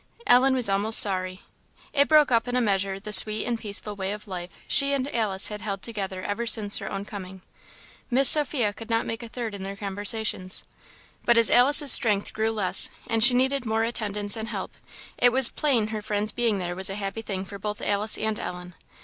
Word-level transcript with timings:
Ellen 0.25 0.55
was 0.55 0.67
almost 0.67 0.97
sorry; 0.99 1.43
it 1.93 2.07
broke 2.07 2.31
up 2.31 2.47
in 2.47 2.55
a 2.55 2.59
measure 2.59 2.99
the 2.99 3.13
sweet 3.13 3.45
and 3.45 3.59
peaceful 3.59 3.95
way 3.95 4.13
of 4.13 4.27
life 4.27 4.49
she 4.67 4.93
and 4.93 5.07
Alice 5.13 5.49
had 5.49 5.61
held 5.61 5.83
together 5.83 6.23
ever 6.23 6.47
since 6.47 6.79
her 6.79 6.91
own 6.91 7.05
coming. 7.05 7.43
Miss 8.09 8.27
Sophia 8.27 8.73
could 8.73 8.89
not 8.89 9.05
make 9.05 9.21
a 9.21 9.27
third 9.29 9.53
in 9.53 9.61
their 9.61 9.75
conversations. 9.75 10.63
But 11.23 11.37
as 11.37 11.51
Alice's 11.51 11.91
strength 11.91 12.33
grew 12.33 12.49
less, 12.49 12.89
and 13.05 13.23
she 13.23 13.35
needed 13.35 13.63
more 13.63 13.83
attendance 13.83 14.35
and 14.35 14.47
help, 14.47 14.71
it 15.19 15.31
was 15.31 15.49
plain 15.49 15.89
her 15.89 16.01
friend's 16.01 16.31
being 16.31 16.57
there 16.57 16.75
was 16.75 16.89
a 16.89 16.95
happy 16.95 17.21
thing 17.21 17.45
for 17.45 17.59
both 17.59 17.79
Alice 17.79 18.17
and 18.17 18.39
Ellen. 18.39 18.73